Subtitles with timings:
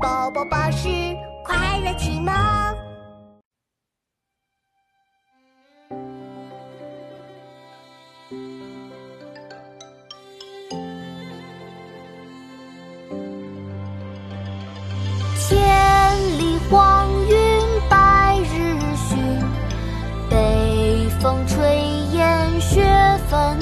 [0.00, 0.88] 宝宝巴士
[1.44, 2.32] 快乐启蒙。
[15.36, 15.58] 千
[16.38, 17.36] 里黄云
[17.88, 19.42] 白日曛，
[20.30, 21.80] 北风吹
[22.12, 22.84] 雁雪
[23.28, 23.58] 纷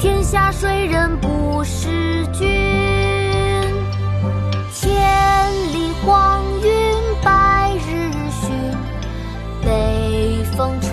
[0.00, 2.48] 天下谁人不识君？
[4.72, 4.90] 千
[5.74, 6.70] 里黄云
[7.22, 8.74] 白日曛，
[9.62, 10.90] 北风吹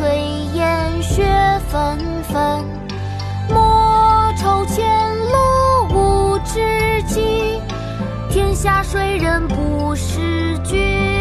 [0.54, 1.24] 雁雪
[1.70, 2.66] 纷纷。
[3.50, 7.62] 莫愁前路无知己，
[8.30, 11.17] 天下谁人不识君？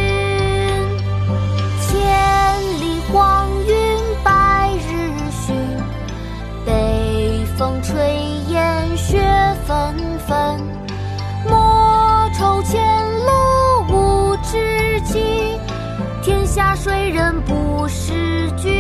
[16.57, 18.73] 下谁人不识君？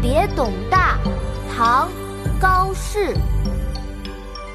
[0.00, 0.96] 别董大，
[1.54, 1.90] 唐·
[2.40, 3.14] 高适。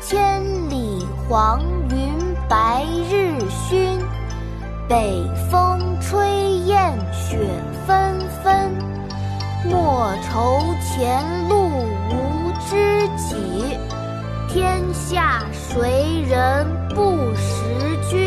[0.02, 2.12] 千里黄云
[2.50, 3.38] 白日
[3.70, 4.00] 曛，
[4.90, 7.38] 北风吹雁雪
[7.86, 8.72] 纷纷。
[9.64, 11.70] 莫愁前路
[12.10, 13.78] 无知己，
[14.50, 16.66] 天下谁人
[16.96, 18.20] 不识君